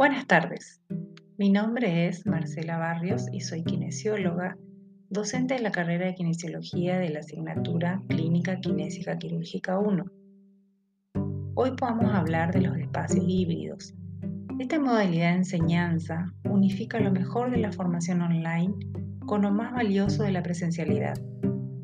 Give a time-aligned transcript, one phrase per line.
[0.00, 0.80] Buenas tardes.
[1.36, 4.56] Mi nombre es Marcela Barrios y soy kinesióloga,
[5.10, 10.06] docente de la carrera de kinesiología de la asignatura Clínica Kinésica Quirúrgica 1.
[11.54, 13.92] Hoy a hablar de los espacios híbridos.
[14.58, 18.72] Esta modalidad de enseñanza unifica lo mejor de la formación online
[19.26, 21.18] con lo más valioso de la presencialidad.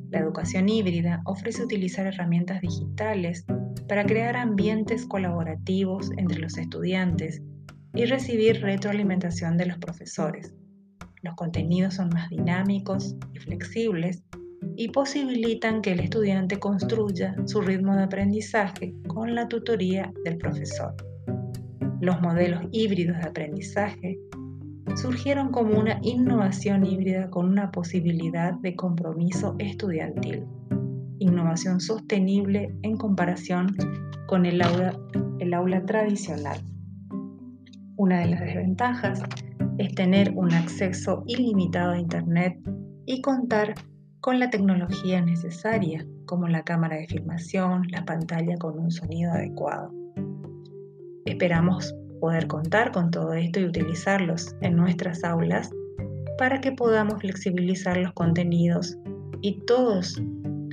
[0.09, 3.45] La educación híbrida ofrece utilizar herramientas digitales
[3.87, 7.42] para crear ambientes colaborativos entre los estudiantes
[7.96, 10.54] y recibir retroalimentación de los profesores.
[11.23, 14.23] Los contenidos son más dinámicos y flexibles
[14.77, 20.95] y posibilitan que el estudiante construya su ritmo de aprendizaje con la tutoría del profesor.
[22.01, 24.18] Los modelos híbridos de aprendizaje
[24.96, 30.45] surgieron como una innovación híbrida con una posibilidad de compromiso estudiantil,
[31.18, 33.74] innovación sostenible en comparación
[34.26, 34.98] con el aula,
[35.54, 36.60] aula tradicional.
[38.07, 39.21] Una de las desventajas
[39.79, 42.57] es tener un acceso ilimitado a Internet
[43.04, 43.74] y contar
[44.21, 49.93] con la tecnología necesaria, como la cámara de filmación, la pantalla con un sonido adecuado.
[51.24, 55.68] Esperamos poder contar con todo esto y utilizarlos en nuestras aulas
[56.38, 58.96] para que podamos flexibilizar los contenidos
[59.40, 60.23] y todas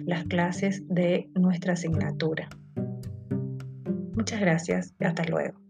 [0.06, 2.48] las clases de nuestra asignatura.
[4.14, 5.63] Muchas gracias hasta luego.